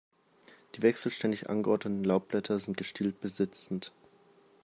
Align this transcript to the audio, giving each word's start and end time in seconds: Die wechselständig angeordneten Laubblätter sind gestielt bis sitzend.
Die 0.73 0.81
wechselständig 0.81 1.51
angeordneten 1.51 2.03
Laubblätter 2.03 2.59
sind 2.59 2.75
gestielt 2.75 3.21
bis 3.21 3.37
sitzend. 3.37 3.91